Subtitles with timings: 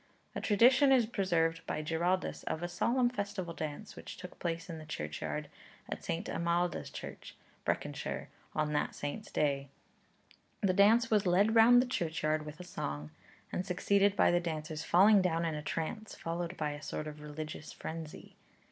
[0.33, 4.79] A tradition is preserved by Giraldus of a solemn festival dance which took place in
[4.79, 5.47] the churchyard
[5.87, 6.25] at St.
[6.27, 7.35] Almedha's church,
[7.65, 9.69] Breconshire, on that saint's day.
[10.61, 13.11] The dance was 'led round the churchyard with a song,'
[13.51, 17.21] and succeeded by the dancers falling down in a trance, followed by a sort of
[17.21, 18.35] religious frenzy.